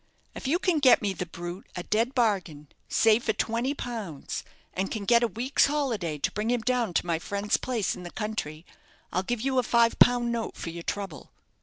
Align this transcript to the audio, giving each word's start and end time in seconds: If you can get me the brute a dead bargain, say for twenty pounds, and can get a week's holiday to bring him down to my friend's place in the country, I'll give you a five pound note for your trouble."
If 0.33 0.47
you 0.47 0.57
can 0.57 0.79
get 0.79 1.03
me 1.03 1.13
the 1.13 1.27
brute 1.27 1.67
a 1.75 1.83
dead 1.83 2.15
bargain, 2.15 2.69
say 2.89 3.19
for 3.19 3.33
twenty 3.33 3.75
pounds, 3.75 4.43
and 4.73 4.89
can 4.89 5.05
get 5.05 5.21
a 5.21 5.27
week's 5.27 5.67
holiday 5.67 6.17
to 6.17 6.31
bring 6.31 6.49
him 6.49 6.61
down 6.61 6.95
to 6.95 7.05
my 7.05 7.19
friend's 7.19 7.57
place 7.57 7.95
in 7.95 8.01
the 8.01 8.09
country, 8.09 8.65
I'll 9.13 9.21
give 9.21 9.41
you 9.41 9.59
a 9.59 9.61
five 9.61 9.99
pound 9.99 10.31
note 10.31 10.57
for 10.57 10.71
your 10.71 10.81
trouble." 10.81 11.29